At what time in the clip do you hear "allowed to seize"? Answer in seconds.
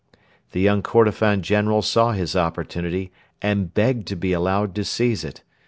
4.33-5.23